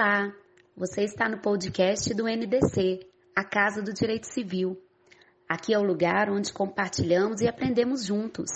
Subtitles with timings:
[0.00, 0.32] Olá,
[0.76, 3.00] você está no podcast do NDC,
[3.34, 4.80] a Casa do Direito Civil.
[5.48, 8.48] Aqui é o lugar onde compartilhamos e aprendemos juntos.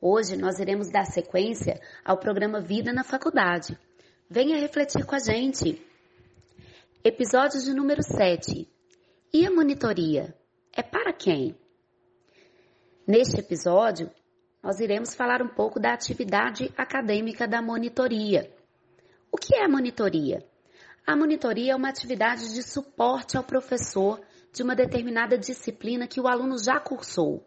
[0.00, 3.76] Hoje nós iremos dar sequência ao programa Vida na Faculdade.
[4.30, 5.84] Venha refletir com a gente.
[7.02, 8.70] Episódio de número 7.
[9.34, 10.32] E a monitoria?
[10.72, 11.56] É para quem?
[13.04, 14.08] Neste episódio,
[14.62, 18.48] nós iremos falar um pouco da atividade acadêmica da monitoria.
[19.32, 20.51] O que é a monitoria?
[21.04, 24.20] A monitoria é uma atividade de suporte ao professor
[24.52, 27.44] de uma determinada disciplina que o aluno já cursou.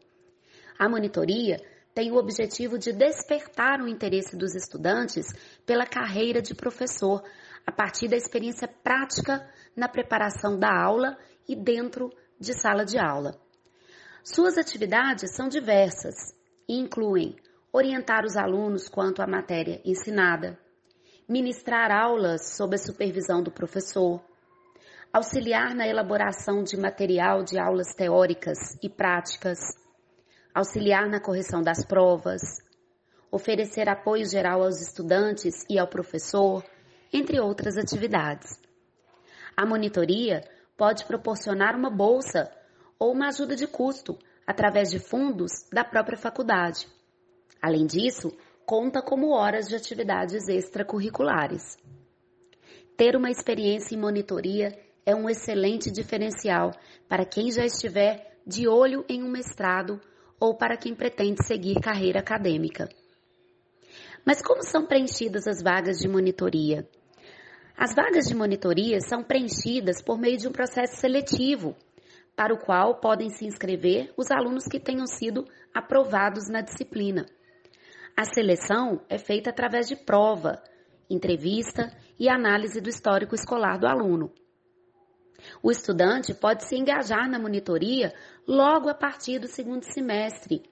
[0.77, 1.57] A monitoria
[1.93, 5.27] tem o objetivo de despertar o interesse dos estudantes
[5.65, 7.23] pela carreira de professor,
[7.65, 11.17] a partir da experiência prática na preparação da aula
[11.47, 13.39] e dentro de sala de aula.
[14.21, 16.15] Suas atividades são diversas
[16.67, 17.37] e incluem
[17.71, 20.59] orientar os alunos quanto à matéria ensinada,
[21.27, 24.21] ministrar aulas sob a supervisão do professor,
[25.11, 29.57] auxiliar na elaboração de material de aulas teóricas e práticas,
[30.53, 32.41] auxiliar na correção das provas,
[33.31, 36.63] oferecer apoio geral aos estudantes e ao professor,
[37.11, 38.59] entre outras atividades.
[39.57, 40.43] A monitoria
[40.77, 42.51] pode proporcionar uma bolsa
[42.99, 46.87] ou uma ajuda de custo através de fundos da própria faculdade.
[47.59, 48.31] Além disso,
[48.65, 51.77] conta como horas de atividades extracurriculares.
[52.97, 56.71] Ter uma experiência em monitoria é um excelente diferencial
[57.07, 60.01] para quem já estiver de olho em um mestrado
[60.39, 62.89] ou para quem pretende seguir carreira acadêmica.
[64.25, 66.87] Mas como são preenchidas as vagas de monitoria?
[67.77, 71.75] As vagas de monitoria são preenchidas por meio de um processo seletivo,
[72.35, 77.25] para o qual podem se inscrever os alunos que tenham sido aprovados na disciplina.
[78.17, 80.63] A seleção é feita através de prova,
[81.09, 84.31] entrevista e análise do histórico escolar do aluno.
[85.61, 88.13] O estudante pode se engajar na monitoria
[88.47, 90.63] logo a partir do segundo semestre,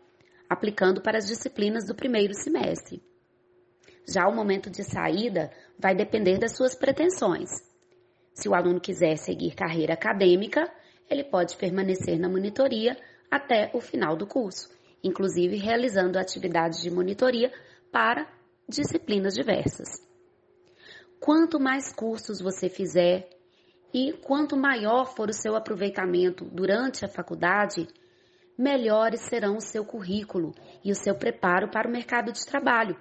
[0.50, 3.04] aplicando para as disciplinas do primeiro semestre.
[4.08, 7.50] Já o momento de saída vai depender das suas pretensões.
[8.34, 10.74] Se o aluno quiser seguir carreira acadêmica,
[11.10, 12.98] ele pode permanecer na monitoria
[13.30, 14.73] até o final do curso
[15.04, 17.52] inclusive realizando atividades de monitoria
[17.92, 18.28] para
[18.68, 19.90] disciplinas diversas.
[21.20, 23.30] Quanto mais cursos você fizer
[23.94, 27.88] e quanto maior for o seu aproveitamento durante a faculdade,
[28.58, 30.54] melhores serão o seu currículo
[30.84, 32.98] e o seu preparo para o mercado de trabalho.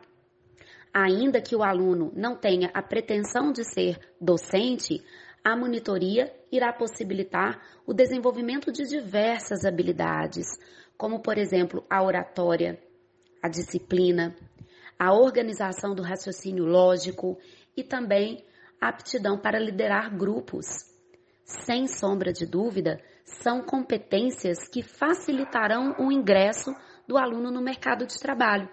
[0.92, 5.02] Ainda que o aluno não tenha a pretensão de ser docente,
[5.44, 10.46] a monitoria irá possibilitar o desenvolvimento de diversas habilidades,
[10.96, 12.80] como, por exemplo, a oratória,
[13.42, 14.36] a disciplina,
[14.98, 17.38] a organização do raciocínio lógico
[17.76, 18.44] e também
[18.80, 20.66] a aptidão para liderar grupos.
[21.44, 26.74] Sem sombra de dúvida, são competências que facilitarão o ingresso
[27.06, 28.68] do aluno no mercado de trabalho,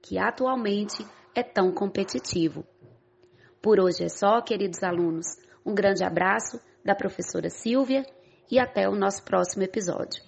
[0.00, 2.64] que atualmente é tão competitivo.
[3.60, 5.26] Por hoje é só, queridos alunos.
[5.64, 8.04] Um grande abraço da professora Silvia
[8.50, 10.22] e até o nosso próximo episódio.